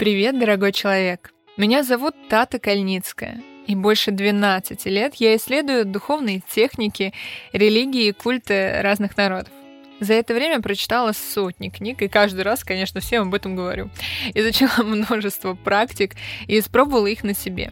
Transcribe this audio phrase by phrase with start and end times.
[0.00, 1.30] Привет, дорогой человек!
[1.58, 7.12] Меня зовут Тата Кальницкая, и больше 12 лет я исследую духовные техники,
[7.52, 9.52] религии и культы разных народов.
[10.00, 13.90] За это время прочитала сотни книг, и каждый раз, конечно, всем об этом говорю.
[14.32, 16.14] Изучила множество практик
[16.46, 17.70] и испробовала их на себе.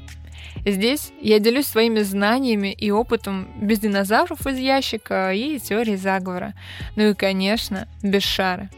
[0.66, 6.52] Здесь я делюсь своими знаниями и опытом без динозавров из ящика и теории заговора.
[6.94, 8.68] Ну и, конечно, без шара.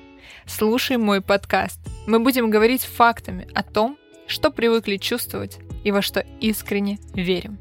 [0.59, 1.79] Слушай мой подкаст.
[2.09, 3.97] Мы будем говорить фактами о том,
[4.27, 7.59] что привыкли чувствовать и во что искренне верим.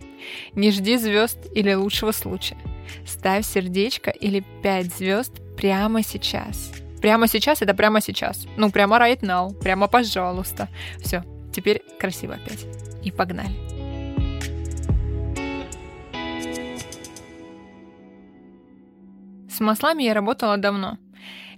[0.54, 2.58] Не жди звезд или лучшего случая.
[3.06, 6.72] Ставь сердечко или 5 звезд прямо сейчас.
[7.00, 8.48] Прямо сейчас это прямо сейчас.
[8.58, 9.54] Ну, прямо right now.
[9.62, 10.68] Прямо пожалуйста.
[11.00, 12.66] Все, теперь красиво опять.
[13.04, 13.56] И погнали.
[19.48, 20.98] С маслами я работала давно–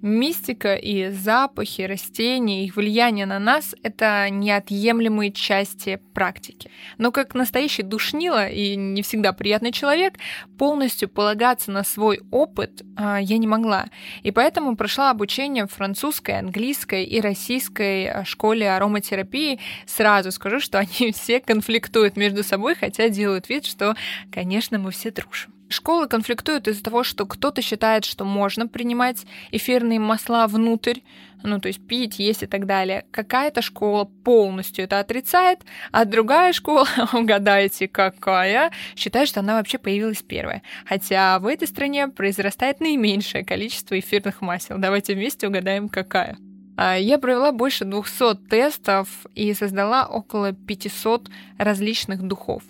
[0.01, 6.71] Мистика и запахи растений, их влияние на нас— это неотъемлемые части практики.
[6.97, 10.15] Но как настоящий душнило и не всегда приятный человек,
[10.57, 13.85] полностью полагаться на свой опыт а, я не могла.
[14.23, 19.59] И поэтому прошла обучение в французской, английской и российской а, школе ароматерапии.
[19.85, 23.95] Сразу скажу, что они все конфликтуют между собой, хотя делают вид, что,
[24.31, 25.53] конечно, мы все дружим.
[25.71, 30.99] Школы конфликтуют из-за того, что кто-то считает, что можно принимать эфирные масла внутрь,
[31.43, 33.05] ну, то есть пить, есть и так далее.
[33.11, 35.61] Какая-то школа полностью это отрицает,
[35.93, 40.61] а другая школа, угадайте, какая, считает, что она вообще появилась первая.
[40.85, 44.77] Хотя в этой стране произрастает наименьшее количество эфирных масел.
[44.77, 46.37] Давайте вместе угадаем, какая.
[46.75, 52.63] А, я провела больше 200 тестов и создала около 500 различных духов.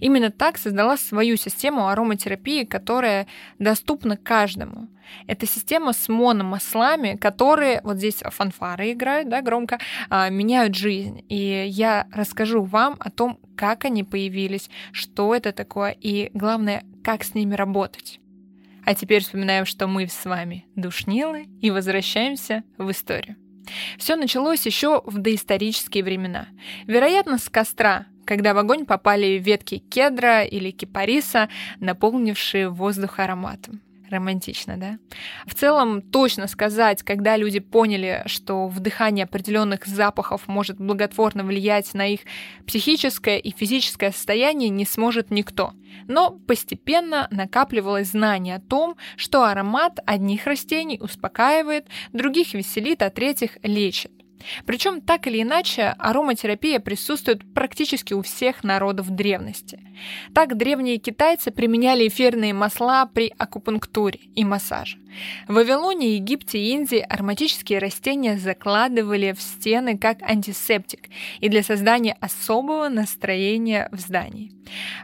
[0.00, 3.26] Именно так создала свою систему ароматерапии, которая
[3.58, 4.88] доступна каждому.
[5.26, 11.24] Это система с мономаслами, которые, вот здесь фанфары играют, да, громко, а, меняют жизнь.
[11.28, 17.24] И я расскажу вам о том, как они появились, что это такое и, главное, как
[17.24, 18.20] с ними работать.
[18.84, 23.36] А теперь вспоминаем, что мы с вами душнилы и возвращаемся в историю.
[23.96, 26.48] Все началось еще в доисторические времена.
[26.86, 31.48] Вероятно, с костра, когда в огонь попали ветки кедра или кипариса,
[31.80, 33.80] наполнившие воздух ароматом.
[34.10, 34.98] Романтично, да?
[35.46, 42.06] В целом, точно сказать, когда люди поняли, что вдыхание определенных запахов может благотворно влиять на
[42.06, 42.20] их
[42.66, 45.72] психическое и физическое состояние, не сможет никто.
[46.06, 53.56] Но постепенно накапливалось знание о том, что аромат одних растений успокаивает, других веселит, а третьих
[53.62, 54.12] лечит.
[54.66, 59.80] Причем так или иначе ароматерапия присутствует практически у всех народов древности.
[60.34, 64.98] Так древние китайцы применяли эфирные масла при акупунктуре и массаже.
[65.46, 71.08] В Вавилоне, Египте и Индии ароматические растения закладывали в стены как антисептик
[71.40, 74.52] и для создания особого настроения в здании.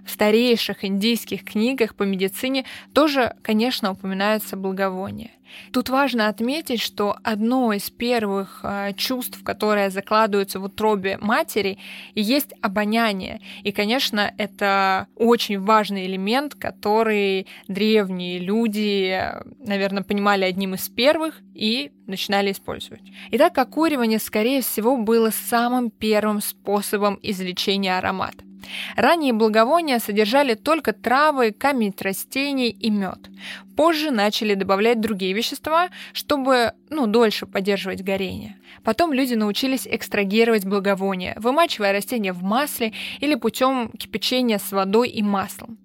[0.04, 5.30] В старейших индийских книгах по медицине тоже, конечно, упоминаются благовония.
[5.72, 11.78] Тут важно отметить, что одно из первых э, чувств, которое закладывается в утробе матери,
[12.14, 13.40] есть обоняние.
[13.62, 19.22] И, конечно, это очень важный элемент, который древние люди,
[19.58, 23.02] наверное, понимали одним из первых и начинали использовать.
[23.30, 28.49] Итак, окуривание, скорее всего, было самым первым способом излечения аромата.
[28.96, 33.30] Ранние благовония содержали только травы, камень растений и мед.
[33.76, 38.56] Позже начали добавлять другие вещества, чтобы ну, дольше поддерживать горение.
[38.84, 45.22] Потом люди научились экстрагировать благовония, вымачивая растения в масле или путем кипячения с водой и
[45.22, 45.78] маслом.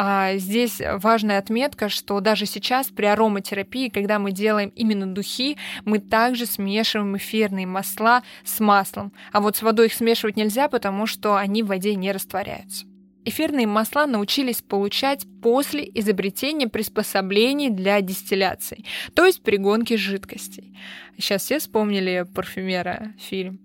[0.00, 5.98] А здесь важная отметка, что даже сейчас при ароматерапии, когда мы делаем именно духи, мы
[5.98, 9.12] также смешиваем эфирные масла с маслом.
[9.32, 12.86] А вот с водой их смешивать нельзя, потому что они в воде не растворяются.
[13.24, 18.84] Эфирные масла научились получать после изобретения приспособлений для дистилляции,
[19.14, 20.78] то есть пригонки жидкостей.
[21.18, 23.58] Сейчас все вспомнили парфюмера фильм.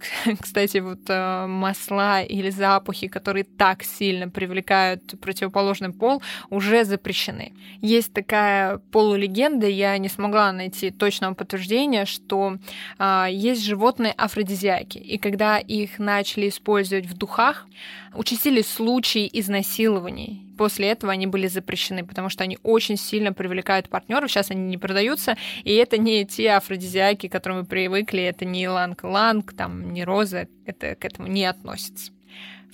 [0.40, 6.20] Кстати, вот э, масла или запахи, которые так сильно привлекают противоположный пол,
[6.50, 7.52] уже запрещены.
[7.80, 12.58] Есть такая полулегенда, я не смогла найти точного подтверждения, что
[12.98, 17.66] э, есть животные афродизиаки, и когда их начали использовать в духах,
[18.14, 24.30] участились случаи изнасилований После этого они были запрещены, потому что они очень сильно привлекают партнеров.
[24.30, 28.68] Сейчас они не продаются, и это не те афродизиаки, к которым мы привыкли, это не
[28.68, 32.15] иланг-иланг, там, не роза, это к этому не относится.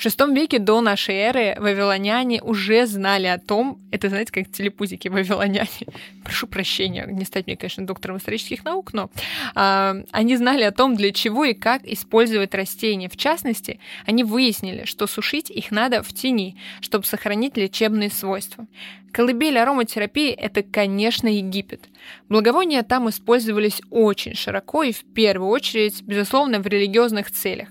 [0.02, 5.06] В VI веке до нашей эры вавилоняне уже знали о том, это, знаете, как телепузики
[5.06, 5.68] вавилоняне,
[6.24, 9.10] прошу прощения, не стать мне, конечно, доктором исторических наук, но
[9.54, 13.08] э, они знали о том, для чего и как использовать растения.
[13.08, 18.66] В частности, они выяснили, что сушить их надо в тени, чтобы сохранить лечебные свойства.
[19.12, 21.84] Колыбель ароматерапии– это, конечно, Египет.
[22.28, 27.68] Благовония там использовались очень широко и в первую очередь, безусловно, в религиозных целях.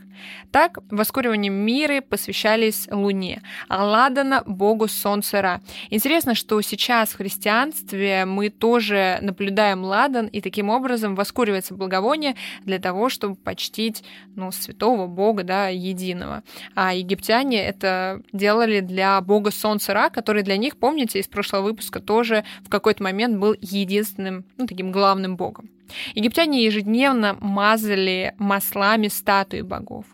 [0.52, 5.62] Так, воскуриванием миры посвящались Луне, а Ладана– богу Солнца Ра.
[5.90, 12.80] Интересно, что сейчас в христианстве мы тоже наблюдаем Ладан, и таким образом воскуривается благовоние для
[12.80, 14.04] того, чтобы почтить
[14.36, 16.44] ну, святого бога, да, единого.
[16.76, 22.00] А египтяне это делали для бога Солнца Ра, который для них, помните, из прошлого выпуска
[22.00, 25.70] тоже в какой-то момент был единственным, ну, таким главным богом.
[26.16, 30.06] Египтяне ежедневно мазали маслами статуи богов.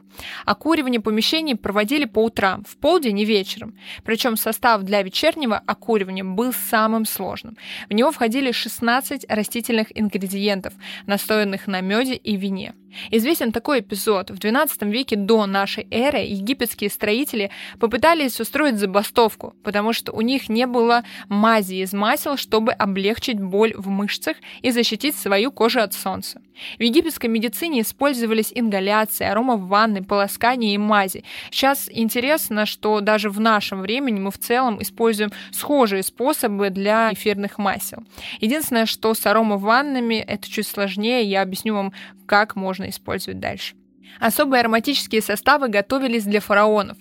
[0.45, 3.75] Окуривание помещений проводили по утрам, в полдень и вечером.
[4.03, 7.57] Причем состав для вечернего окуривания был самым сложным.
[7.89, 10.73] В него входили 16 растительных ингредиентов,
[11.05, 12.73] настоянных на меде и вине.
[13.11, 14.29] Известен такой эпизод.
[14.31, 20.49] В XII веке до нашей эры египетские строители попытались устроить забастовку, потому что у них
[20.49, 25.93] не было мази из масел, чтобы облегчить боль в мышцах и защитить свою кожу от
[25.93, 26.41] солнца.
[26.79, 31.23] В египетской медицине использовались ингаляции, арома ванны, полоскание и мази.
[31.51, 37.57] Сейчас интересно, что даже в нашем времени мы в целом используем схожие способы для эфирных
[37.57, 38.03] масел.
[38.39, 41.93] Единственное, что с аромаваннами это чуть сложнее, я объясню вам,
[42.25, 43.75] как можно использовать дальше.
[44.19, 46.97] Особые ароматические составы готовились для фараонов.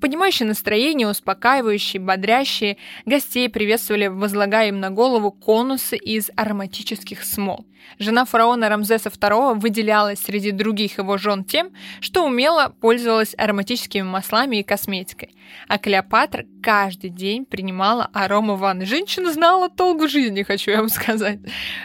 [0.00, 2.76] Поднимающие настроение, успокаивающие, бодрящие,
[3.06, 7.64] гостей приветствовали, возлагая им на голову конусы из ароматических смол.
[7.98, 11.70] Жена фараона Рамзеса II выделялась среди других его жен тем,
[12.00, 15.30] что умело пользовалась ароматическими маслами и косметикой.
[15.68, 18.86] А Клеопатра каждый день принимала арома ванны.
[18.86, 21.40] Женщина знала толку жизни, хочу я вам сказать.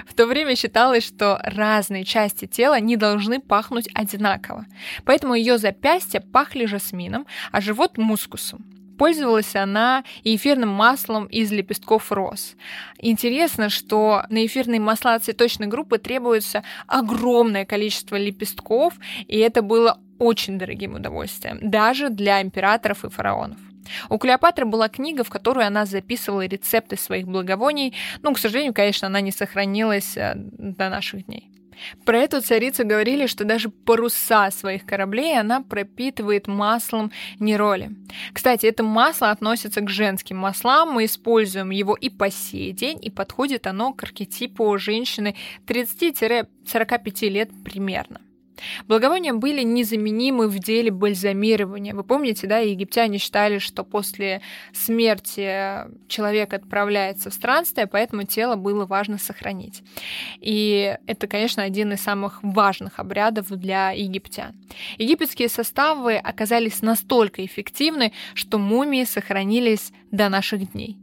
[0.07, 4.65] В то время считалось, что разные части тела не должны пахнуть одинаково.
[5.05, 8.65] Поэтому ее запястья пахли жасмином, а живот мускусом.
[8.97, 12.55] Пользовалась она эфирным маслом из лепестков роз.
[12.99, 18.93] Интересно, что на эфирные масла цветочной группы требуется огромное количество лепестков,
[19.27, 23.57] и это было очень дорогим удовольствием, даже для императоров и фараонов.
[24.09, 29.07] У Клеопатры была книга, в которую она записывала рецепты своих благовоний, но, к сожалению, конечно,
[29.07, 31.49] она не сохранилась э, до наших дней.
[32.05, 37.91] Про эту царицу говорили, что даже паруса своих кораблей она пропитывает маслом нероли.
[38.31, 43.09] Кстати, это масло относится к женским маслам, мы используем его и по сей день, и
[43.09, 45.35] подходит оно к архетипу женщины
[45.67, 48.21] 30-45 лет примерно.
[48.87, 51.93] Благовония были незаменимы в деле бальзамирования.
[51.93, 54.41] Вы помните, да, египтяне считали, что после
[54.73, 59.83] смерти человек отправляется в странствие, поэтому тело было важно сохранить.
[60.39, 64.53] И это, конечно, один из самых важных обрядов для египтян.
[64.97, 70.97] Египетские составы оказались настолько эффективны, что мумии сохранились до наших дней.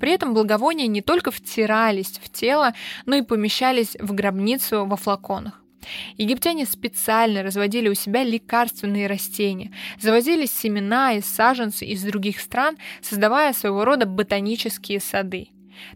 [0.00, 2.74] При этом благовония не только втирались в тело,
[3.06, 5.63] но и помещались в гробницу во флаконах.
[6.16, 13.52] Египтяне специально разводили у себя лекарственные растения, завозили семена и саженцы из других стран, создавая
[13.52, 15.48] своего рода ботанические сады.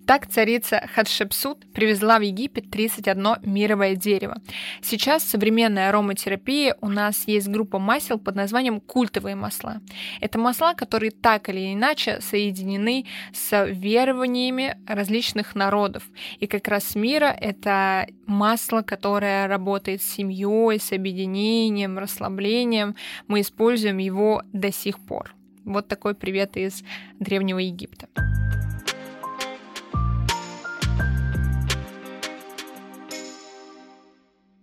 [0.07, 4.37] Так царица Хатшепсут привезла в Египет 31 мировое дерево.
[4.83, 9.81] Сейчас в современной ароматерапии у нас есть группа масел под названием культовые масла.
[10.21, 16.05] Это масла, которые так или иначе соединены с верованиями различных народов.
[16.39, 22.95] И как раз мира это масло, которое работает с семьей, с объединением, расслаблением.
[23.27, 25.35] Мы используем его до сих пор.
[25.65, 26.83] Вот такой привет из
[27.21, 28.09] Древнего Египта.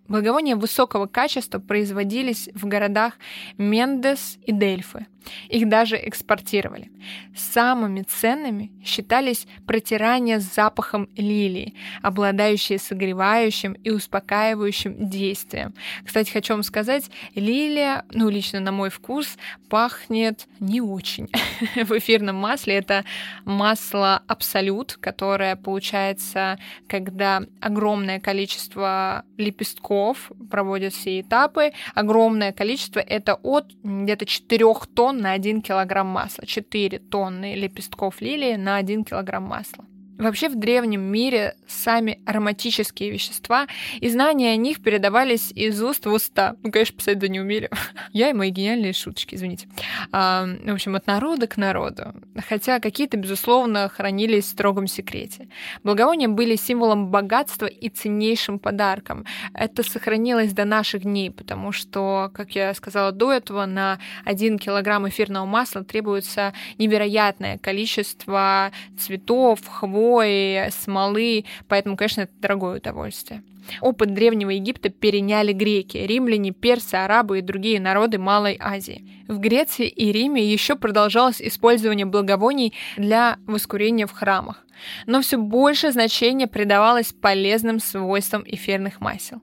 [0.08, 3.14] Благовония высокого качества производились в городах
[3.58, 5.08] Мендес и Дельфы.
[5.50, 6.92] Их даже экспортировали.
[7.36, 15.74] Самыми ценными считались протирания с запахом лилии, обладающие согревающим и успокаивающим действием.
[16.06, 19.38] Кстати, хочу вам сказать, лилия, ну, лично на мой вкус,
[19.70, 21.30] пахнет не очень.
[21.76, 23.06] В эфирном масле это
[23.44, 33.72] масло Абсолют, которое получается, когда огромное количество лепестков проводят все этапы, огромное количество, это от
[33.84, 39.86] где-то 4 тонн на 1 килограмм масла, 4 тонны лепестков лилии на 1 килограмм масла.
[40.18, 43.68] Вообще в древнем мире сами ароматические вещества
[44.00, 46.56] и знания о них передавались из уст в уста.
[46.64, 47.70] Ну, конечно, писать да не умели.
[48.14, 49.68] Я и мои гениальные шуточки, извините.
[50.12, 52.14] А, в общем, от народа к народу.
[52.48, 55.50] Хотя какие-то, безусловно, хранились в строгом секрете.
[55.84, 59.26] Благовония были символом богатства и ценнейшим подарком.
[59.54, 65.10] Это сохранилось до наших дней, потому что, как я сказала до этого, на 1 килограмм
[65.10, 73.44] эфирного масла требуется невероятное количество цветов, хвост, хвои, смолы, поэтому, конечно, это дорогое удовольствие.
[73.82, 79.04] Опыт Древнего Египта переняли греки, римляне, персы, арабы и другие народы Малой Азии.
[79.28, 84.64] В Греции и Риме еще продолжалось использование благовоний для воскурения в храмах,
[85.08, 89.42] но все больше значения придавалось полезным свойствам эфирных масел.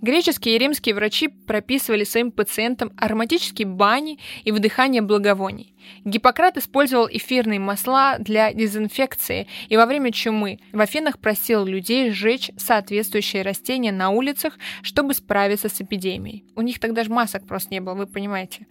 [0.00, 5.74] Греческие и римские врачи прописывали своим пациентам ароматические бани и вдыхание благовоний.
[6.04, 12.50] Гиппократ использовал эфирные масла для дезинфекции и во время чумы в Афинах просил людей сжечь
[12.56, 16.44] соответствующие растения на улицах, чтобы справиться с эпидемией.
[16.54, 18.66] У них тогда же масок просто не было, вы понимаете.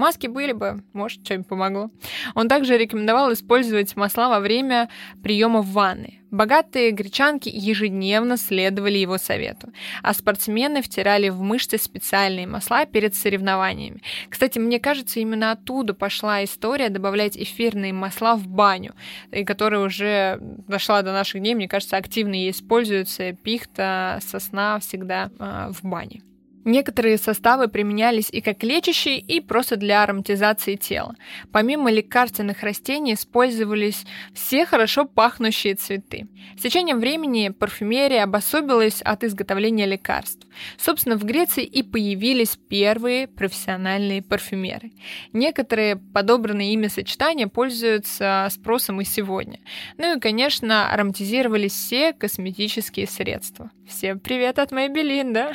[0.00, 1.90] Маски были бы, может, что-нибудь помогло.
[2.34, 4.88] Он также рекомендовал использовать масла во время
[5.22, 6.22] приема в ванны.
[6.30, 14.00] Богатые гречанки ежедневно следовали его совету, а спортсмены втирали в мышцы специальные масла перед соревнованиями.
[14.30, 18.94] Кстати, мне кажется, именно оттуда пошла история добавлять эфирные масла в баню,
[19.32, 25.30] и которая уже дошла до наших дней, мне кажется, активно ей используется пихта, сосна всегда
[25.38, 26.22] э, в бане.
[26.64, 31.14] Некоторые составы применялись и как лечащие, и просто для ароматизации тела.
[31.52, 36.28] Помимо лекарственных растений использовались все хорошо пахнущие цветы.
[36.58, 40.46] С течением времени парфюмерия обособилась от изготовления лекарств.
[40.76, 44.92] Собственно, в Греции и появились первые профессиональные парфюмеры.
[45.32, 49.60] Некоторые подобранные ими сочетания пользуются спросом и сегодня.
[49.96, 53.70] Ну и, конечно, ароматизировались все косметические средства.
[53.90, 55.52] Всем привет от Maybelline, да?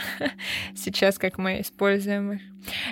[0.76, 2.42] Сейчас как мы используем их.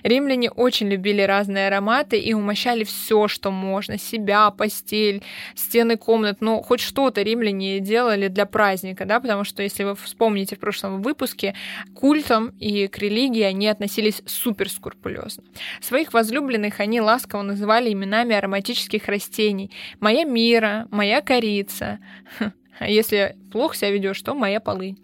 [0.03, 3.97] Римляне очень любили разные ароматы и умощали все, что можно.
[3.97, 5.21] Себя, постель,
[5.53, 6.39] стены комнат.
[6.39, 11.01] Но хоть что-то римляне делали для праздника, да, потому что, если вы вспомните в прошлом
[11.01, 11.55] выпуске,
[11.87, 15.43] к культам и к религии они относились супер скрупулезно.
[15.81, 19.71] Своих возлюбленных они ласково называли именами ароматических растений.
[19.99, 21.99] «Моя мира», «Моя корица».
[22.79, 24.97] Если плохо себя ведешь, то моя полы.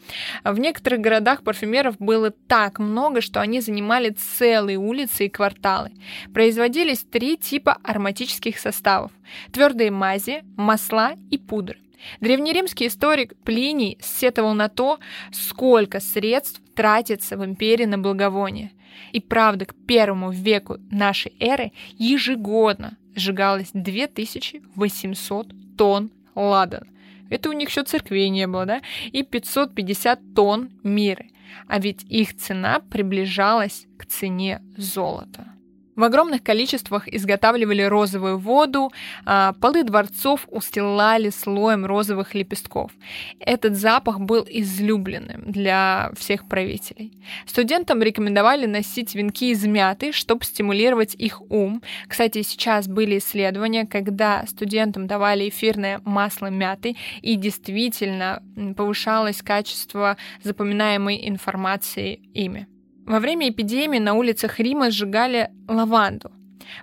[0.43, 5.91] В некоторых городах парфюмеров было так много, что они занимали целые улицы и кварталы.
[6.33, 9.11] Производились три типа ароматических составов.
[9.51, 11.77] Твердые мази, масла и пудры.
[12.21, 14.99] Древнеримский историк Плиний сетовал на то,
[15.31, 18.71] сколько средств тратится в империи на благовония.
[19.11, 25.47] И правда, к первому веку нашей эры ежегодно сжигалось 2800
[25.77, 26.87] тонн ладана.
[27.29, 28.81] Это у них еще церквей не было, да?
[29.11, 31.31] И 550 тонн миры.
[31.67, 35.53] А ведь их цена приближалась к цене золота.
[35.99, 38.89] В огромных количествах изготавливали розовую воду,
[39.25, 42.93] а полы дворцов устилали слоем розовых лепестков.
[43.41, 47.11] Этот запах был излюбленным для всех правителей.
[47.45, 51.81] Студентам рекомендовали носить венки из мяты, чтобы стимулировать их ум.
[52.07, 58.41] Кстати, сейчас были исследования, когда студентам давали эфирное масло мяты, и действительно
[58.77, 62.69] повышалось качество запоминаемой информации ими.
[63.05, 66.31] Во время эпидемии на улицах Рима сжигали лаванду.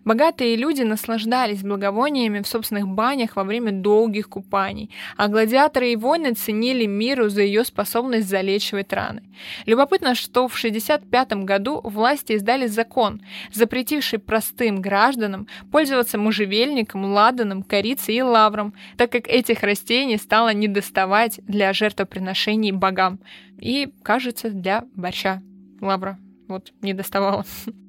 [0.04, 6.32] Богатые люди наслаждались благовониями в собственных банях во время долгих купаний, а гладиаторы и воины
[6.34, 9.22] ценили миру за ее способность залечивать раны.
[9.66, 13.20] Любопытно, что в 65 году власти издали закон,
[13.52, 21.40] запретивший простым гражданам пользоваться можжевельником, ладаном, корицей и лавром, так как этих растений стало недоставать
[21.46, 23.20] для жертвоприношений богам
[23.58, 25.42] и, кажется, для борща.
[25.80, 26.18] Лавра
[26.48, 27.44] вот не доставала.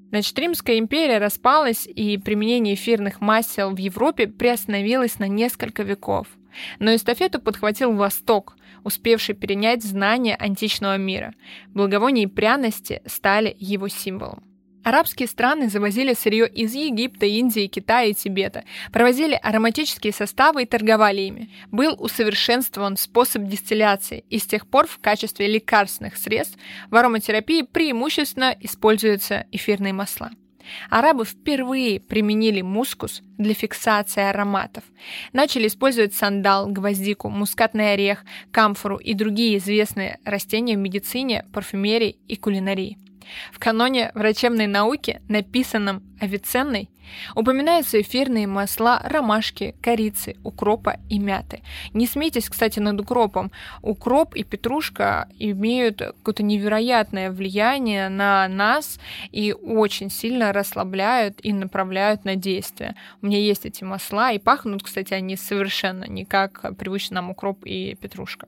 [0.10, 6.28] Значит, Римская империя распалась, и применение эфирных масел в Европе приостановилось на несколько веков.
[6.80, 11.34] Но эстафету подхватил Восток, успевший перенять знания античного мира.
[11.68, 14.44] Благовония и пряности стали его символом.
[14.84, 21.22] Арабские страны завозили сырье из Египта, Индии, Китая и Тибета, провозили ароматические составы и торговали
[21.22, 21.50] ими.
[21.72, 26.58] Был усовершенствован способ дистилляции, и с тех пор в качестве лекарственных средств
[26.90, 30.32] в ароматерапии преимущественно используются эфирные масла.
[30.90, 34.84] Арабы впервые применили мускус для фиксации ароматов.
[35.34, 42.36] Начали использовать сандал, гвоздику, мускатный орех, камфору и другие известные растения в медицине, парфюмерии и
[42.36, 42.98] кулинарии.
[43.52, 46.90] В каноне врачебной науки, написанном Авиценной,
[47.36, 51.62] упоминаются эфирные масла ромашки, корицы, укропа и мяты.
[51.94, 53.52] Не смейтесь, кстати, над укропом.
[53.82, 59.00] Укроп и петрушка имеют какое-то невероятное влияние на нас
[59.32, 62.96] и очень сильно расслабляют и направляют на действие.
[63.22, 67.66] У меня есть эти масла, и пахнут, кстати, они совершенно не как привычный нам укроп
[67.66, 68.48] и петрушка.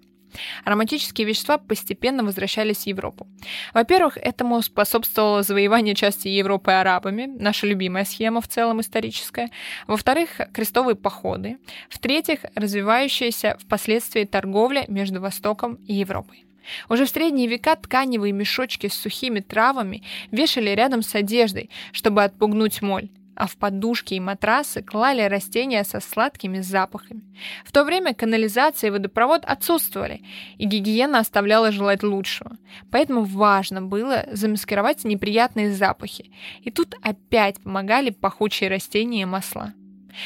[0.63, 3.27] Ароматические вещества постепенно возвращались в Европу.
[3.74, 9.50] Во-первых, этому способствовало завоевание части Европы арабами, наша любимая схема в целом историческая.
[9.88, 11.57] Во-вторых, крестовые походы.
[11.89, 16.45] В-третьих, развивающаяся впоследствии торговля между Востоком и Европой.
[16.88, 22.81] Уже в средние века тканевые мешочки с сухими травами вешали рядом с одеждой, чтобы отпугнуть
[22.81, 23.09] моль
[23.39, 27.24] а в подушки и матрасы клали растения со сладкими запахами.
[27.63, 30.22] В то время канализация и водопровод отсутствовали,
[30.58, 32.58] и гигиена оставляла желать лучшего.
[32.91, 36.31] Поэтому важно было замаскировать неприятные запахи.
[36.62, 39.74] И тут опять помогали пахучие растения и масла.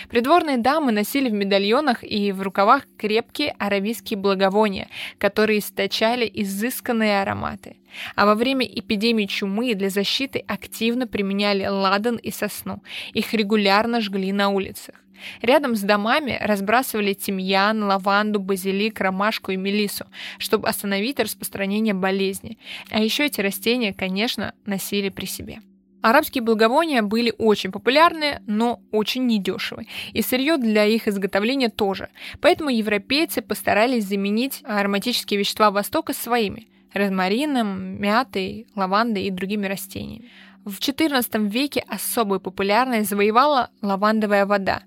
[0.09, 4.87] Придворные дамы носили в медальонах и в рукавах крепкие аравийские благовония,
[5.17, 7.77] которые источали изысканные ароматы.
[8.15, 12.81] А во время эпидемии чумы для защиты активно применяли ладан и сосну.
[13.13, 14.95] Их регулярно жгли на улицах.
[15.41, 20.05] Рядом с домами разбрасывали тимьян, лаванду, базилик, ромашку и мелису,
[20.37, 22.57] чтобы остановить распространение болезни.
[22.89, 25.61] А еще эти растения, конечно, носили при себе.
[26.03, 29.87] Арабские благовония были очень популярны, но очень недешевы.
[30.11, 32.09] И сырье для их изготовления тоже.
[32.41, 40.29] Поэтому европейцы постарались заменить ароматические вещества Востока своими– розмарином, мятой, лавандой и другими растениями.
[40.65, 44.83] В XIV веке особую популярность завоевала лавандовая вода.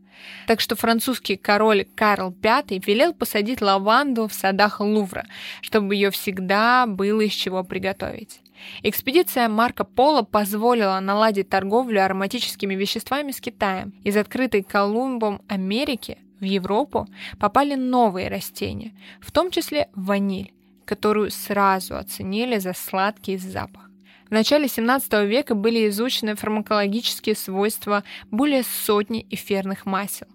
[0.46, 5.24] Так что французский король Карл V велел посадить лаванду в садах Лувра,
[5.62, 8.40] чтобы ее всегда было из чего приготовить.
[8.82, 13.92] Экспедиция Марко Поло позволила наладить торговлю ароматическими веществами с Китаем.
[14.04, 17.06] Из открытой Колумбом Америки в Европу
[17.38, 20.52] попали новые растения, в том числе ваниль,
[20.84, 23.90] которую сразу оценили за сладкий запах.
[24.28, 30.26] В начале 17 века были изучены фармакологические свойства более сотни эфирных масел.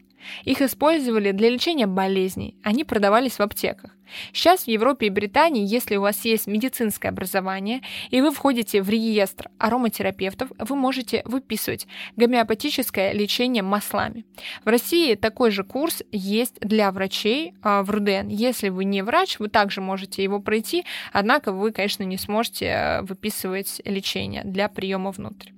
[0.44, 3.96] Их использовали для лечения болезней, они продавались в аптеках.
[4.34, 8.90] Сейчас в Европе и Британии, если у вас есть медицинское образование, и вы входите в
[8.90, 14.26] реестр ароматерапевтов, вы можете выписывать гомеопатическое лечение маслами.
[14.64, 18.28] В России такой же курс есть для врачей а, в РУДН.
[18.28, 23.02] Если вы не врач, вы также можете его пройти, однако вы, конечно, не сможете э,
[23.04, 25.52] выписывать лечение для приема внутрь.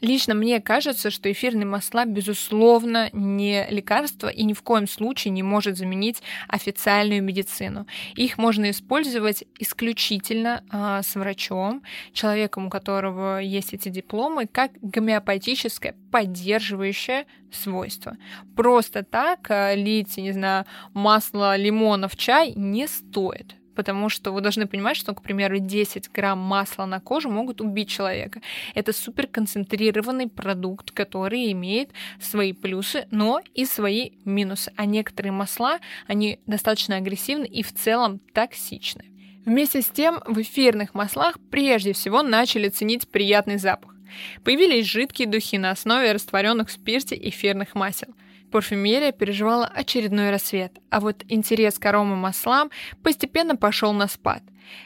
[0.00, 5.42] Лично мне кажется, что эфирные масла, безусловно, не лекарство и ни в коем случае не
[5.42, 7.86] может заменить официальную медицину.
[8.14, 15.94] Их можно использовать исключительно э, с врачом, человеком, у которого есть эти дипломы, как гомеопатическое
[16.10, 18.16] поддерживающее свойство.
[18.56, 24.40] Просто так э, лить, не знаю, масло лимона в чай не стоит потому что вы
[24.40, 28.40] должны понимать, что, к примеру, 10 грамм масла на кожу могут убить человека.
[28.74, 34.72] Это суперконцентрированный продукт, который имеет свои плюсы, но и свои минусы.
[34.74, 39.04] А некоторые масла, они достаточно агрессивны и в целом токсичны.
[39.46, 43.94] Вместе с тем, в эфирных маслах прежде всего начали ценить приятный запах.
[44.42, 48.08] Появились жидкие духи на основе растворенных в спирте эфирных масел–
[48.50, 52.70] Парфюмерия переживала очередной рассвет, а вот интерес к аромам маслам
[53.02, 54.42] постепенно пошел на спад.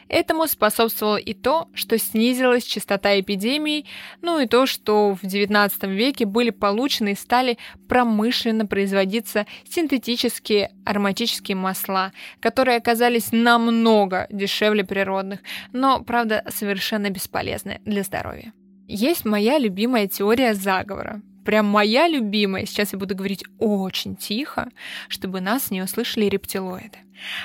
[0.07, 3.85] Этому способствовало и то, что снизилась частота эпидемий,
[4.21, 11.57] ну и то, что в XIX веке были получены и стали промышленно производиться синтетические ароматические
[11.57, 15.39] масла, которые оказались намного дешевле природных,
[15.71, 18.53] но, правда, совершенно бесполезны для здоровья.
[18.87, 24.69] Есть моя любимая теория заговора, прям моя любимая, сейчас я буду говорить очень тихо,
[25.07, 26.97] чтобы нас не услышали рептилоиды.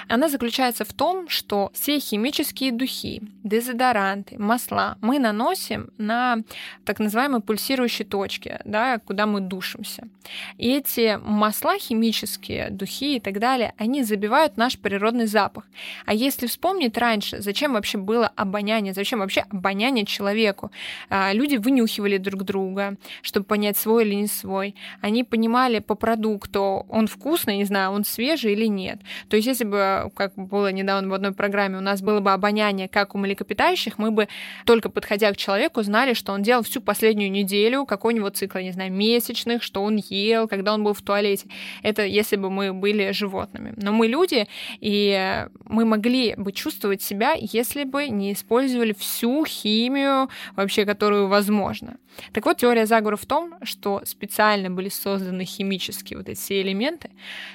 [0.08, 6.38] Она заключается в том, что все химические духи, дезодоранты, масла мы наносим на
[6.84, 10.08] так называемые пульсирующие точки, да, куда мы душимся.
[10.56, 15.64] И эти масла химические, духи и так далее, они забивают наш природный запах.
[16.06, 20.70] А если вспомнить раньше, зачем вообще было обоняние, зачем вообще обоняние человеку?
[21.08, 24.74] А, люди вынюхивали друг друга, чтобы понять, свой или не свой.
[25.00, 29.00] Они понимали по продукту, он вкусный, не знаю, он свежий или нет.
[29.28, 32.88] То есть, если бы, как было недавно в одной программе, у нас было бы обоняние,
[32.88, 34.28] как у млекопитающих, мы бы
[34.64, 38.58] только подходя к человеку знали, что он делал всю последнюю неделю, какой у него цикл,
[38.58, 41.48] не знаю, месячных, что он ел, когда он был в туалете.
[41.82, 43.74] Это если бы мы были животными.
[43.76, 44.48] Но мы люди,
[44.80, 51.98] и мы могли бы чувствовать себя, если бы не использовали всю химию вообще, которую возможно.
[52.32, 57.10] Так вот, теория заговора в том, что специально были созданы химические вот эти элементы,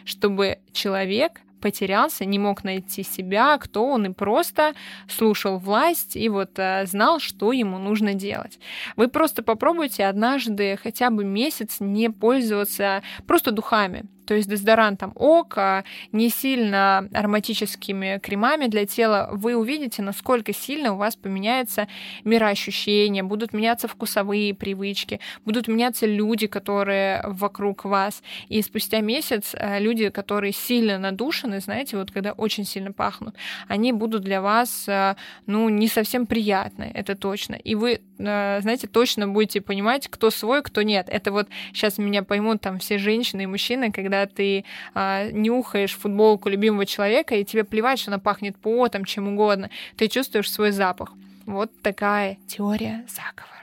[0.06, 4.74] чтобы человек потерялся, не мог найти себя, кто он, и просто
[5.08, 8.60] слушал власть и вот э, знал, что ему нужно делать.
[8.98, 15.84] Вы просто попробуйте однажды хотя бы месяц не пользоваться просто духами то есть дезодорантом ока,
[16.12, 21.88] не сильно ароматическими кремами для тела, вы увидите, насколько сильно у вас поменяется
[22.24, 28.24] мироощущение, будут меняться вкусовые привычки, будут меняться люди, которые вокруг вас.
[28.50, 33.36] И спустя месяц э, люди, которые сильно надушены, знаете, вот когда очень сильно пахнут,
[33.68, 37.56] они будут для вас, э, ну, не совсем приятны, это точно.
[37.56, 41.08] И вы, э, знаете, точно будете понимать, кто свой, кто нет.
[41.10, 45.98] Это вот сейчас меня поймут там все женщины и мужчины, когда когда ты а, нюхаешь
[45.98, 50.72] футболку любимого человека, и тебе плевать, что она пахнет потом, чем угодно, ты чувствуешь свой
[50.72, 51.14] запах.
[51.46, 53.63] Вот такая теория заговора.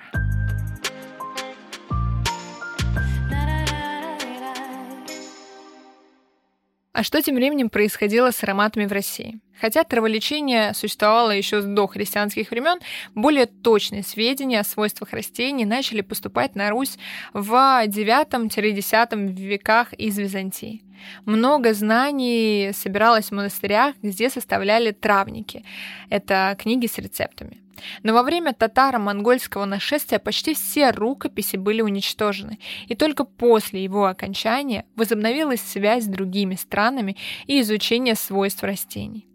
[6.93, 9.39] А что тем временем происходило с ароматами в России?
[9.61, 12.81] Хотя траволечение существовало еще до христианских времен,
[13.15, 16.99] более точные сведения о свойствах растений начали поступать на Русь
[17.33, 20.83] в IX-X веках из Византии.
[21.27, 25.65] Много знаний собиралось в монастырях, где составляли травники.
[26.09, 27.59] Это книги с рецептами.
[28.03, 34.85] Но во время татаро-монгольского нашествия почти все рукописи были уничтожены, и только после его окончания
[34.97, 37.17] возобновилась связь с другими странами
[37.47, 39.27] и изучение свойств растений.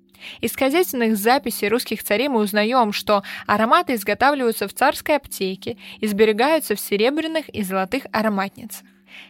[0.41, 6.75] Из казательных записей русских царей мы узнаем, что ароматы изготавливаются в царской аптеке и сберегаются
[6.75, 8.87] в серебряных и золотых ароматницах.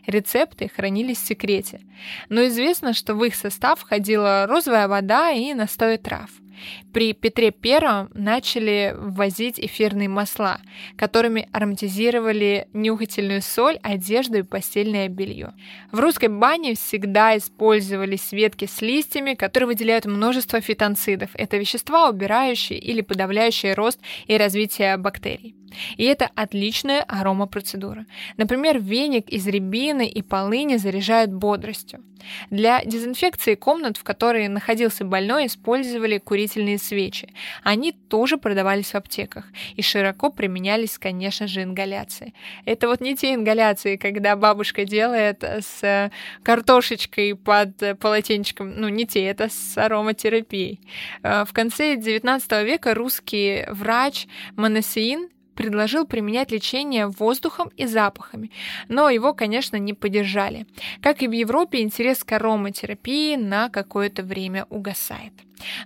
[0.08, 1.82] Рецепты хранились в секрете,
[2.30, 6.30] но известно, что в их состав входила розовая вода и настой трав–
[6.94, 10.60] при Петре I начали ввозить эфирные масла,
[10.96, 15.54] которыми ароматизировали нюхательную соль, одежду и постельное белье.
[15.92, 21.30] В русской бане всегда использовались ветки с листьями, которые выделяют множество фитонцидов.
[21.34, 25.56] Это вещества, убирающие или подавляющие рост и развитие бактерий.
[25.98, 28.06] И это отличная аромапроцедура.
[28.38, 32.04] Например, веник из рябины и полыни заряжают бодростью.
[32.50, 37.34] Для дезинфекции комнат, в которой находился больной, использовали курительные свечи.
[37.64, 42.34] Они тоже продавались в аптеках и широко применялись, конечно же, ингаляции.
[42.66, 46.12] Это вот не те ингаляции, когда бабушка делает с
[46.44, 50.82] картошечкой под полотенчиком, ну не те, это с ароматерапией.
[51.24, 58.52] Э, в конце XIX века русский врач Моносеин предложил применять лечение воздухом и запахами,
[58.88, 60.68] но его, конечно, не поддержали.
[61.02, 65.34] Как и в Европе, интерес к ароматерапии на какое-то время угасает.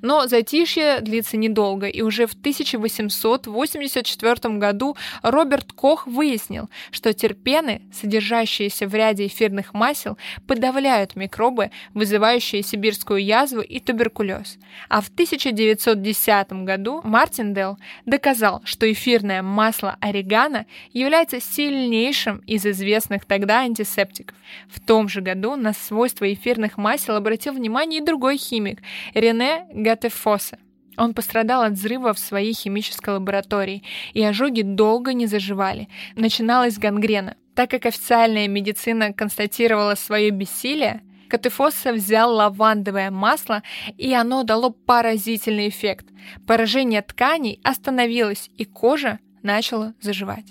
[0.01, 8.87] Но затишье длится недолго, и уже в 1884 году Роберт Кох выяснил, что терпены, содержащиеся
[8.87, 14.57] в ряде эфирных масел, подавляют микробы, вызывающие сибирскую язву и туберкулез.
[14.87, 23.59] А в 1910 году Мартиндел доказал, что эфирное масло орегано является сильнейшим из известных тогда
[23.59, 24.35] антисептиков.
[24.67, 28.79] В том же году на свойства эфирных масел обратил внимание и другой химик
[29.13, 30.57] Рене Гатефоса.
[30.97, 35.87] Он пострадал от взрыва в своей химической лаборатории, и ожоги долго не заживали.
[36.15, 37.35] Начиналась гангрена.
[37.55, 43.63] Так как официальная медицина констатировала свое бессилие, Катефоса взял лавандовое масло,
[43.97, 46.07] и оно дало поразительный эффект.
[46.47, 50.45] Поражение тканей остановилось, и кожа начало заживать.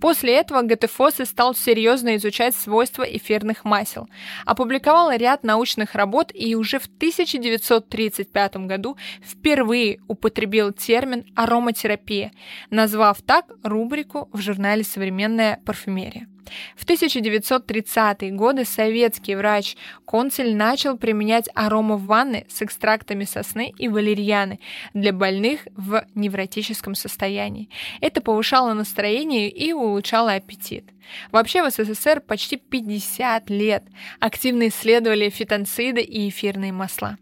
[0.00, 4.08] После этого Гатефосе стал серьезно изучать свойства эфирных масел,
[4.46, 12.32] опубликовал ряд научных работ и уже в 1935 году впервые употребил термин ароматерапия,
[12.70, 16.28] назвав так рубрику в журнале «Современная парфюмерия».
[16.76, 19.76] В 1930-е годы советский врач
[20.06, 24.60] Концель начал применять арому в ванны с экстрактами сосны и валерьяны
[24.92, 27.68] для больных в невротическом состоянии.
[28.00, 30.90] Это повышало настроение и улучшало аппетит.
[31.30, 33.84] Вообще в СССР почти 50 лет
[34.20, 37.18] активно исследовали фитонциды и эфирные масла.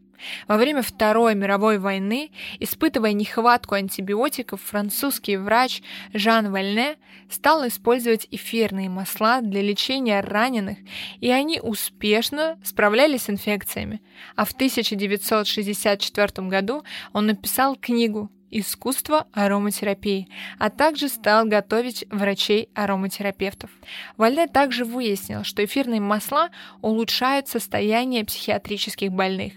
[0.49, 2.31] Во время Второй мировой войны,
[2.61, 5.83] испытывая нехватку антибиотиков, французский врач
[6.13, 6.97] Жан Вальне
[7.31, 10.79] стал использовать эфирные масла для лечения раненых,
[11.21, 14.03] и они успешно справлялись с инфекциями.
[14.37, 23.71] А в 1964 году он написал книгу искусство ароматерапии, а также стал готовить врачей-ароматерапевтов.
[24.17, 26.51] Вальне также выяснил, что эфирные масла
[26.83, 29.55] улучшают состояние психиатрических больных.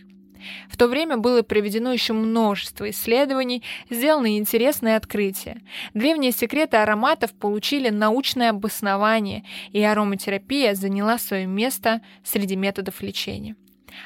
[0.70, 5.62] В то время было проведено еще множество исследований, сделаны интересные открытия.
[5.94, 13.56] Древние секреты ароматов получили научное обоснование, и ароматерапия заняла свое место среди методов лечения.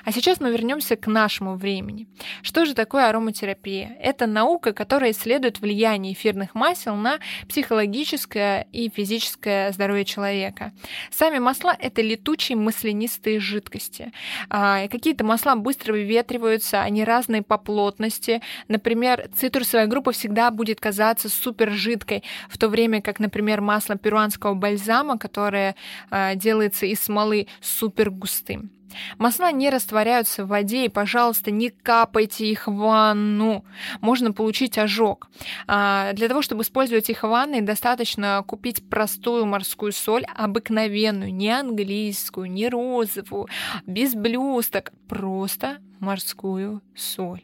[0.06, 2.08] А сейчас мы вернемся к нашему времени.
[2.41, 3.95] Что же такое ароматерапия?
[3.99, 10.71] Это наука, которая исследует влияние эфирных масел на психологическое и физическое здоровье человека.
[11.12, 14.12] Сами масла— это летучие маслянистые жидкости.
[14.49, 18.41] А, какие-то масла быстро выветриваются, они разные по плотности.
[18.67, 24.54] Например, цитрусовая группа всегда будет казаться супер жидкой, в то время как, например, масло перуанского
[24.54, 25.75] бальзама, которое
[26.10, 28.71] а, делается из смолы, супер густым.
[29.17, 33.65] Масла не растворяются в воде, и, пожалуйста, не капайте их в ванну.
[34.02, 35.30] Можно получить ожог.
[35.67, 41.52] А, для того, чтобы использовать их в ванной, достаточно купить простую морскую соль, обыкновенную, не
[41.52, 43.47] английскую, не розовую,
[43.86, 47.41] без блесток, просто морскую соль.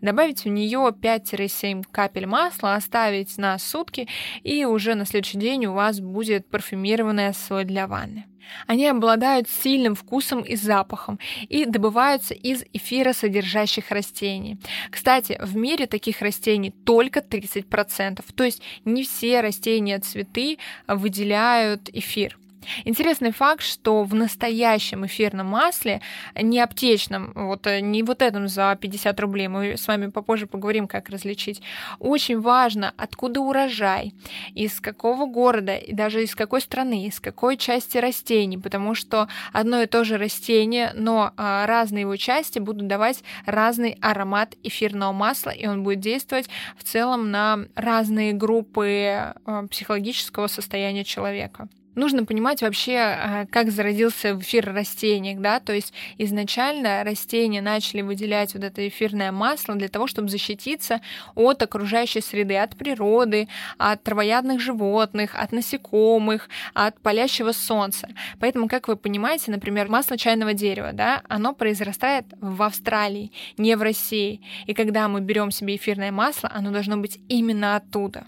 [0.00, 4.08] Добавить в нее 5-7 капель масла, оставить на сутки,
[4.42, 8.24] и уже на следующий день у вас будет парфюмированная соль для ванны.
[8.66, 11.18] Они обладают сильным вкусом и запахом
[11.50, 14.58] и добываются из эфира содержащих растений.
[14.90, 22.38] Кстати, в мире таких растений только 30%, то есть не все растения цветы выделяют эфир.
[22.84, 26.00] Интересный факт, что в настоящем эфирном масле,
[26.34, 30.86] не аптечном, вот э, не вот этом за 50 рублей, мы с вами попозже поговорим,
[30.86, 31.62] как различить,
[31.98, 34.14] очень важно, откуда урожай,
[34.54, 39.82] из какого города, и даже из какой страны, из какой части растений, потому что одно
[39.82, 45.50] и то же растение, но а, разные его части будут давать разный аромат эфирного масла,
[45.50, 49.32] и он будет действовать в целом на разные группы э,
[49.70, 57.04] психологического состояния человека нужно понимать вообще, а, как зародился эфир растений, да, то есть изначально
[57.04, 61.00] растения начали выделять вот это эфирное масло для того, чтобы защититься
[61.34, 68.08] от окружающей среды, от природы, от травоядных животных, от насекомых, от палящего солнца.
[68.40, 73.82] Поэтому, как вы понимаете, например, масло чайного дерева, да, оно произрастает в Австралии, не в
[73.82, 74.40] России.
[74.66, 78.26] И когда мы берем себе эфирное масло, оно должно быть именно оттуда.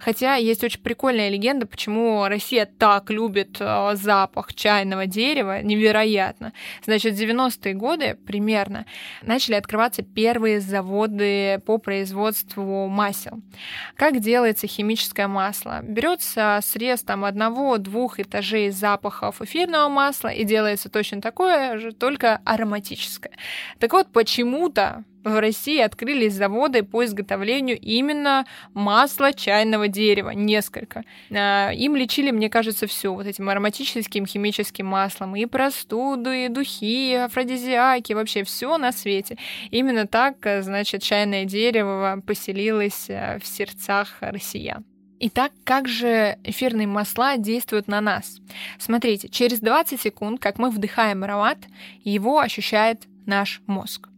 [0.00, 6.52] Хотя есть очень прикольная легенда, почему Россия так любит э, запах чайного дерева, невероятно.
[6.84, 8.86] Значит, в 90-е годы примерно
[9.22, 13.40] начали открываться первые заводы по производству масел.
[13.96, 15.80] Как делается химическое масло?
[15.82, 23.32] Берется срез там одного-двух этажей запахов эфирного масла и делается точно такое же, только ароматическое.
[23.78, 31.04] Так вот, почему-то в России открылись заводы по изготовлению именно масла чайного дерева, несколько.
[31.30, 37.12] А, им лечили, мне кажется, все вот этим ароматическим химическим маслом, и простуду, и духи,
[37.12, 39.36] и афродизиаки, вообще все на свете.
[39.70, 44.84] Именно так, значит, чайное дерево поселилось э, в сердцах россиян.
[45.24, 48.40] Итак, как же эфирные масла действуют на нас?
[48.78, 51.58] Смотрите, через 20 секунд, как мы вдыхаем аромат,
[52.02, 54.08] его ощущает наш мозг.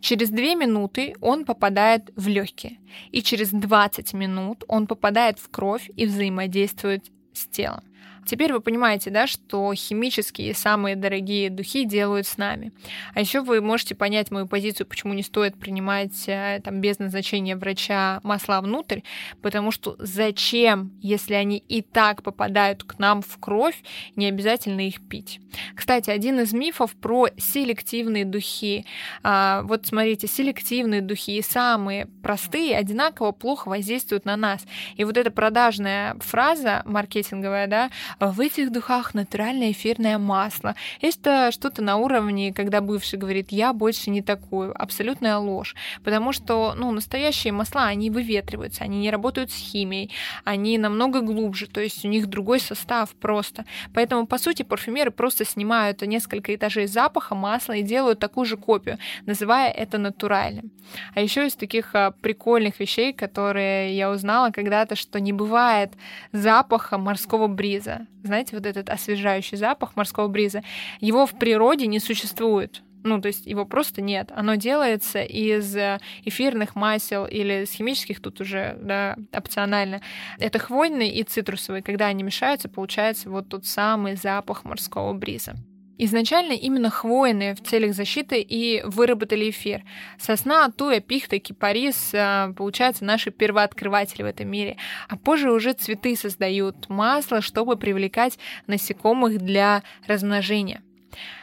[0.00, 2.78] Через 2 минуты он попадает в легкие,
[3.12, 7.82] и через 20 минут он попадает в кровь и взаимодействует с телом.
[8.26, 12.72] Теперь вы понимаете, да, что химические самые дорогие духи делают с нами.
[13.14, 17.56] А еще вы можете понять мою позицию, почему не стоит принимать э, там, без назначения
[17.56, 19.00] врача масла внутрь,
[19.42, 23.82] потому что зачем, если они и так попадают к нам в кровь,
[24.16, 25.40] не обязательно их пить.
[25.74, 28.86] Кстати, один из мифов про селективные духи.
[29.22, 34.66] А, вот смотрите, селективные духи самые простые одинаково плохо воздействуют на нас.
[34.96, 40.74] И вот эта продажная фраза маркетинговая, да, в этих духах натуральное эфирное масло.
[41.02, 44.72] Это что-то на уровне, когда бывший говорит, я больше не такую.
[44.80, 45.74] Абсолютная ложь.
[46.02, 50.10] Потому что, ну, настоящие масла, они выветриваются, они не работают с химией,
[50.44, 53.66] они намного глубже, то есть у них другой состав просто.
[53.92, 58.98] Поэтому, по сути, парфюмеры просто снимают несколько этажей запаха масла и делают такую же копию,
[59.26, 60.70] называя это натуральным.
[61.14, 65.92] А еще из таких а, прикольных вещей, которые я узнала когда-то, что не бывает
[66.32, 70.62] запаха морского бриза знаете, вот этот освежающий запах морского бриза,
[71.00, 72.82] его в природе не существует.
[73.04, 74.32] Ну, то есть его просто нет.
[74.34, 75.76] Оно делается из
[76.24, 80.00] эфирных масел или с химических, тут уже, да, опционально.
[80.40, 81.82] Это хвойный и цитрусовый.
[81.82, 85.54] Когда они мешаются, получается вот тот самый запах морского бриза.
[85.98, 89.82] Изначально именно хвойные в целях защиты и выработали эфир.
[90.18, 94.76] Сосна, туя, пихта, кипарис, э, получается, наши первооткрыватели в этом мире.
[95.08, 100.82] А позже уже цветы создают масло, чтобы привлекать насекомых для размножения.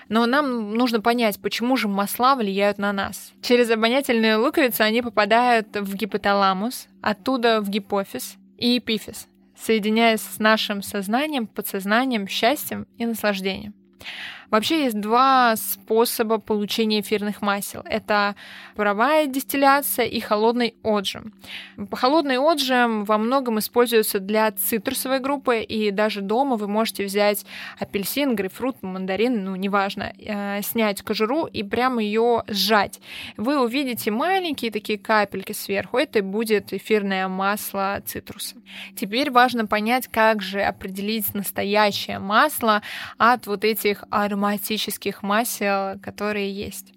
[0.08, 3.34] Но нам нужно понять, почему же масла влияют на нас.
[3.42, 10.84] Через обонятельные луковицы они попадают в гипоталамус, оттуда в гипофиз и эпифиз, соединяясь с нашим
[10.84, 13.74] сознанием, подсознанием, счастьем и наслаждением.
[14.54, 17.82] Вообще есть два способа получения эфирных масел.
[17.86, 18.36] Это
[18.76, 21.34] паровая дистилляция и холодный отжим.
[21.92, 27.48] Холодный отжим во многом используется для цитрусовой группы, и даже дома вы можете взять
[27.80, 33.00] апельсин, грейпфрут, мандарин, ну, неважно, э, снять кожуру и прямо ее сжать.
[33.38, 35.98] Вы увидите маленькие такие капельки сверху.
[35.98, 38.58] Это будет эфирное масло цитруса.
[38.96, 42.84] Теперь важно понять, как же определить настоящее масло
[43.18, 46.94] от вот этих ароматов ароматических масел, которые есть.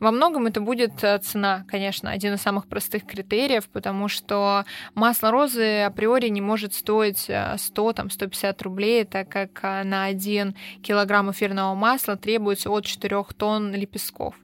[0.00, 5.30] Во многом это будет э, цена, конечно, один из самых простых критериев, потому что масло
[5.30, 10.54] розы априори не может стоить 100, э, там, 150 рублей, так как э, на 1
[10.82, 14.34] килограмм эфирного масла требуется от 4 тонн лепестков.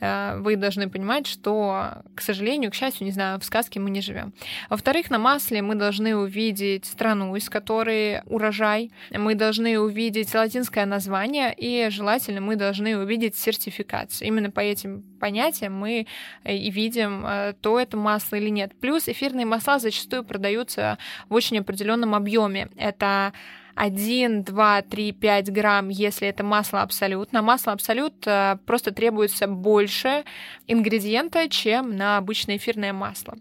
[0.00, 4.32] Вы должны понимать, что, к сожалению, к счастью, не знаю, в сказке мы не живем.
[4.68, 11.52] Во-вторых, на масле мы должны увидеть страну, из которой урожай, мы должны увидеть латинское название,
[11.56, 14.28] и желательно мы должны увидеть сертификацию.
[14.28, 16.06] Именно по этим понятиям мы
[16.44, 18.72] э, и видим, э, то это масло или нет.
[18.80, 22.68] Плюс эфирные масла зачастую продаются в очень определенном объеме.
[22.76, 23.32] Это
[23.80, 27.32] 1, 2, 3, 5 грамм, если это масло абсолют.
[27.32, 30.24] На масло абсолют э, просто требуется больше
[30.66, 33.36] ингредиента, чем на обычное эфирное масло.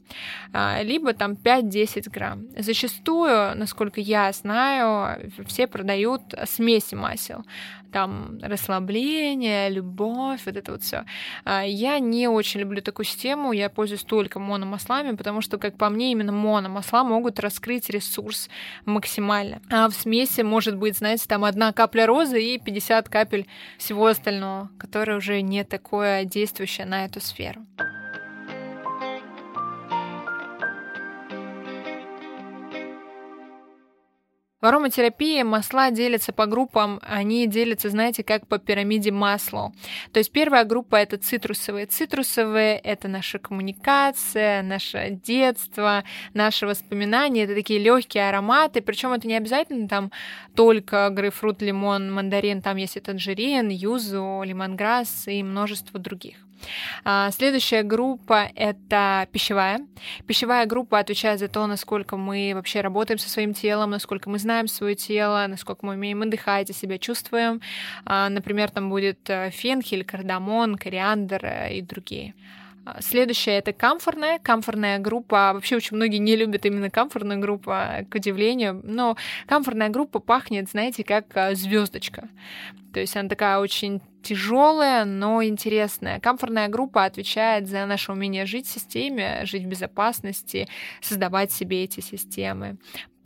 [0.53, 2.47] А, либо там 5-10 грамм.
[2.57, 7.43] Зачастую, насколько я знаю, все продают смеси масел
[7.91, 11.05] там расслабление, любовь, вот это вот все.
[11.45, 15.89] А, я не очень люблю такую систему, я пользуюсь только мономаслами, потому что, как по
[15.89, 18.49] мне, именно мономасла могут раскрыть ресурс
[18.85, 19.61] максимально.
[19.69, 23.47] А в смеси может быть, знаете, там одна капля розы и 50 капель
[23.77, 27.65] всего остального, которое уже не такое действующее на эту сферу.
[34.61, 39.71] В ароматерапии масла делятся по группам, они делятся, знаете, как по пирамиде масла.
[40.11, 41.85] То есть первая группа— это цитрусовые.
[41.85, 49.37] Цитрусовые— это наша коммуникация, наше детство, наши воспоминания, это такие легкие ароматы, причем это не
[49.37, 50.11] обязательно там
[50.55, 56.48] только грейпфрут, лимон, мандарин, там есть и танжерин, юзу, лимонграсс и множество других.
[57.03, 59.79] А, следующая группа— это пищевая.
[60.27, 64.67] Пищевая группа отвечает за то, насколько мы вообще работаем со своим телом, насколько мы знаем
[64.67, 67.61] свое тело, насколько мы умеем отдыхать и себя чувствуем.
[68.05, 72.33] А, например, там будет э, фенхель, кардамон, кориандр э, и другие.
[72.89, 74.39] А, следующая это камфорная.
[74.39, 75.51] Камфорная группа.
[75.53, 77.71] Вообще очень многие не любят именно камфорную группу,
[78.09, 78.81] к удивлению.
[78.83, 82.29] Но камфорная группа пахнет, знаете, как звездочка.
[82.93, 86.19] То есть она такая очень тяжелая, но интересная.
[86.19, 90.67] Комфортная группа отвечает за наше умение жить в системе, жить в безопасности,
[91.01, 92.77] создавать себе эти системы.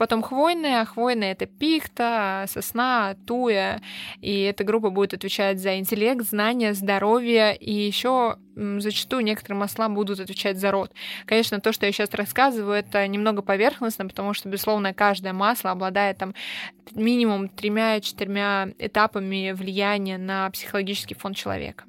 [0.04, 0.84] Потом хвойная.
[0.84, 3.82] Хвойная— это пихта, сосна, туя.
[4.20, 7.56] И эта группа будет отвечать за интеллект, знания, здоровье.
[7.56, 10.92] И еще зачастую некоторые масла будут отвечать за род.
[11.26, 16.18] Конечно, то, что я сейчас рассказываю, это немного поверхностно, потому что, безусловно, каждое масло обладает
[16.18, 16.36] там
[16.92, 21.86] минимум тремя-четырьмя этапами влияния на психологический фон человека.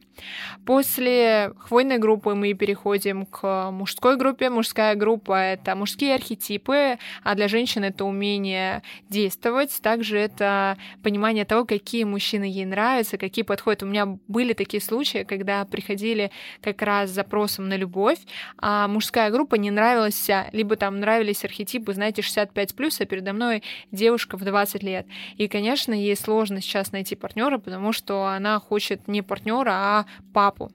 [0.67, 4.51] После хвойной группы мы переходим к мужской группе.
[4.51, 9.79] Мужская группа— это мужские архетипы, а для женщин это умение действовать.
[9.83, 13.83] Также это понимание того, какие мужчины ей нравятся, какие подходят.
[13.83, 16.31] У меня были такие случаи, когда приходили
[16.63, 18.19] как раз с запросом на любовь,
[18.59, 20.31] а мужская группа не нравилась.
[20.53, 25.07] Либо там нравились архетипы, знаете, 65+, а передо мной девушка в 20 лет.
[25.37, 30.71] И, конечно, ей сложно сейчас найти партнера, потому что она хочет не партнера, а папу.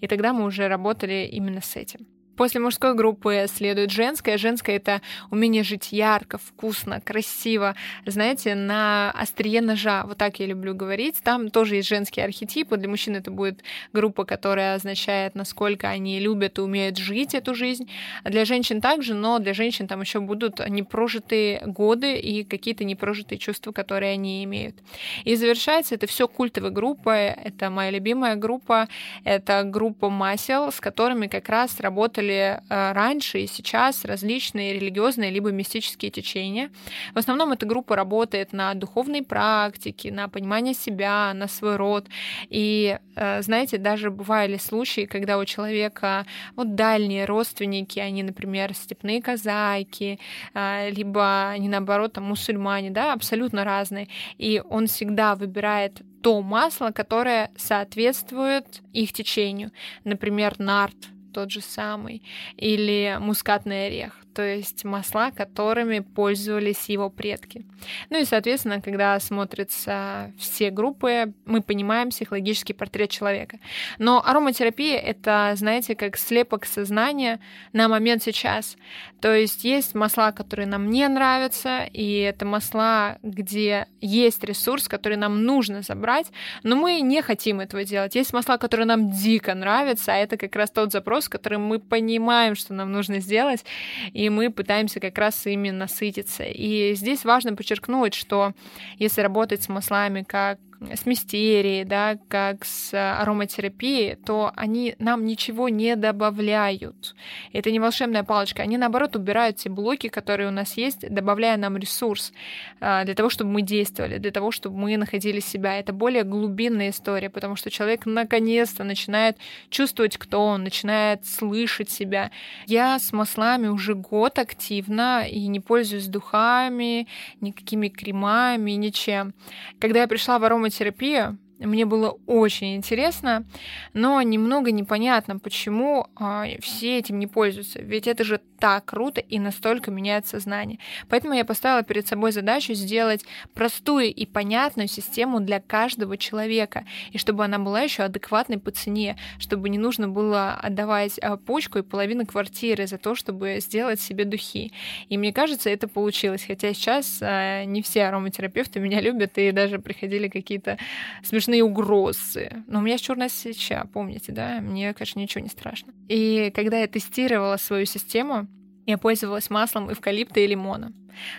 [0.00, 2.06] И тогда мы уже работали именно с этим.
[2.36, 4.38] После мужской группы следует женская.
[4.38, 7.76] Женская— это умение жить ярко, вкусно, красиво.
[8.06, 10.04] Знаете, на острие ножа.
[10.04, 11.16] Вот так я люблю говорить.
[11.22, 12.76] Там тоже есть женские архетипы.
[12.76, 17.88] Для мужчин это будет группа, которая означает, насколько они любят и умеют жить эту жизнь.
[18.24, 23.70] Для женщин также, но для женщин там еще будут непрожитые годы и какие-то непрожитые чувства,
[23.70, 24.76] которые они имеют.
[25.24, 27.26] И завершается это все культовой группой.
[27.26, 28.88] Это моя любимая группа.
[29.22, 35.30] Это группа масел, с которыми как раз работали работали э, раньше и сейчас различные религиозные
[35.30, 36.70] либо мистические течения.
[37.14, 42.06] В основном эта группа работает на духовной практике, на понимание себя, на свой род.
[42.50, 49.22] И, э, знаете, даже бывали случаи, когда у человека вот дальние родственники, они, например, степные
[49.22, 50.18] казаки,
[50.54, 54.08] э, либо они, наоборот, там, мусульмане, да, абсолютно разные.
[54.38, 59.70] И он всегда выбирает то масло, которое соответствует их течению.
[60.04, 60.96] Например, нарт
[61.34, 62.22] тот же самый,
[62.56, 67.64] или мускатный орех то есть масла, которыми пользовались его предки.
[68.10, 73.58] Ну и, соответственно, когда смотрятся все группы, мы понимаем психологический портрет человека.
[73.98, 77.40] Но ароматерапия— это, знаете, как слепок сознания
[77.72, 78.76] на момент сейчас.
[79.20, 85.16] То есть есть масла, которые нам не нравятся, и это масла, где есть ресурс, который
[85.16, 86.26] нам нужно забрать,
[86.62, 88.14] но мы не хотим этого делать.
[88.16, 92.54] Есть масла, которые нам дико нравятся, а это как раз тот запрос, который мы понимаем,
[92.54, 93.64] что нам нужно сделать,
[94.12, 96.44] и и мы пытаемся как раз ими насытиться.
[96.44, 98.54] И здесь важно подчеркнуть, что
[98.98, 100.58] если работать с маслами как
[100.92, 107.14] с мистерией, да, как с ароматерапией, то они нам ничего не добавляют.
[107.52, 108.62] Это не волшебная палочка.
[108.62, 112.32] Они, наоборот, убирают те блоки, которые у нас есть, добавляя нам ресурс
[112.80, 115.78] а, для того, чтобы мы действовали, для того, чтобы мы находили себя.
[115.78, 119.38] Это более глубинная история, потому что человек наконец-то начинает
[119.70, 122.30] чувствовать, кто он, начинает слышать себя.
[122.66, 127.06] Я с маслами уже год активно и не пользуюсь духами,
[127.40, 129.34] никакими кремами, ничем.
[129.78, 131.37] Когда я пришла в ароматерапию, терапию.
[131.64, 133.44] Мне было очень интересно,
[133.92, 137.80] но немного непонятно, почему а, все этим не пользуются.
[137.80, 140.78] Ведь это же так круто и настолько меняет сознание.
[141.08, 147.18] Поэтому я поставила перед собой задачу сделать простую и понятную систему для каждого человека, и
[147.18, 151.82] чтобы она была еще адекватной по цене, чтобы не нужно было отдавать а, почку и
[151.82, 154.72] половину квартиры за то, чтобы сделать себе духи.
[155.08, 156.44] И мне кажется, это получилось.
[156.46, 160.78] Хотя сейчас а, не все ароматерапевты меня любят, и даже приходили какие-то
[161.22, 162.64] смешные угрозы.
[162.66, 164.60] Но у меня черная свеча, помните, да?
[164.60, 165.92] Мне, конечно, ничего не страшно.
[166.08, 168.46] И когда я тестировала свою систему,
[168.86, 170.92] я пользовалась маслом эвкалипта и лимона.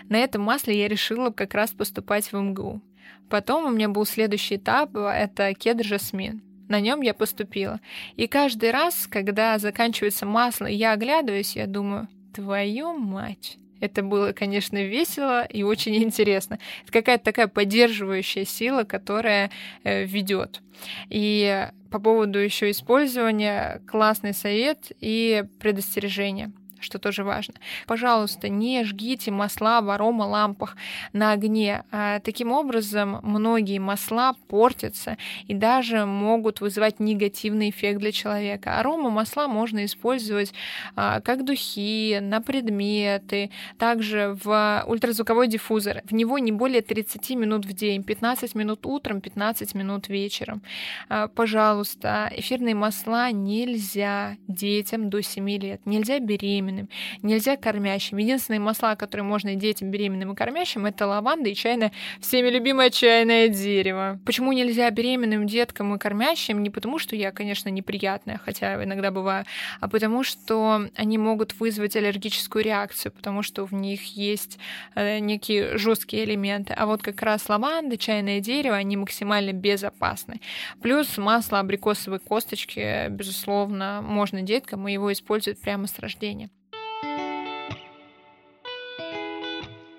[0.08, 2.82] На этом масле я решила как раз поступать в МГУ.
[3.28, 6.42] Потом у меня был следующий этап, это кедр жасмин.
[6.68, 7.80] На нем я поступила.
[8.16, 14.82] И каждый раз, когда заканчивается масло, я оглядываюсь, я думаю, твою мать, это было, конечно,
[14.82, 16.58] весело и очень интересно.
[16.84, 19.50] Это какая-то такая поддерживающая сила, которая
[19.84, 20.62] э, ведет.
[21.08, 26.52] И по поводу еще использования классный совет и предостережение
[26.86, 27.54] что тоже важно.
[27.86, 30.76] Пожалуйста, не жгите масла в аромалампах
[31.12, 31.84] на огне.
[31.90, 38.78] А, таким образом, многие масла портятся и даже могут вызывать негативный эффект для человека.
[38.78, 40.54] Арома масла можно использовать
[40.94, 46.02] а, как духи, на предметы, также в ультразвуковой диффузор.
[46.04, 50.62] В него не более 30 минут в день, 15 минут утром, 15 минут вечером.
[51.08, 56.88] А, пожалуйста, эфирные масла нельзя детям до 7 лет, нельзя беременным, беременным,
[57.22, 58.18] нельзя кормящим.
[58.18, 63.48] Единственные масла, которые можно детям беременным и кормящим, это лаванда и чайное, всеми любимое чайное
[63.48, 64.18] дерево.
[64.24, 66.62] Почему нельзя беременным деткам и кормящим?
[66.62, 69.44] Не потому, что я, конечно, неприятная, хотя иногда бываю,
[69.80, 74.58] а потому что они могут вызвать аллергическую реакцию, потому что в них есть
[74.94, 76.74] э, некие жесткие элементы.
[76.74, 80.40] А вот как раз лаванда, чайное дерево, они максимально безопасны.
[80.82, 86.50] Плюс масло абрикосовой косточки, безусловно, можно деткам, и его используют прямо с рождения.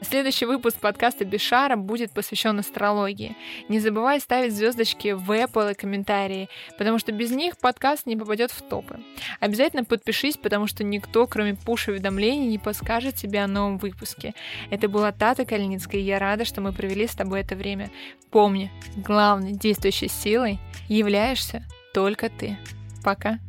[0.10, 3.36] Следующий выпуск подкаста Бишара будет посвящен астрологии.
[3.68, 6.48] Не забывай ставить звездочки в Apple и комментарии,
[6.78, 9.02] потому что без них подкаст не попадет в топы.
[9.42, 14.34] Обязательно подпишись, потому что никто, кроме пуш-уведомлений, не подскажет тебе о новом выпуске.
[14.70, 17.92] Это была Тата Кальницкая, и я рада, что мы провели с тобой это время.
[18.32, 22.58] Помни, главной действующей силой являешься только ты.
[23.04, 23.40] Пока.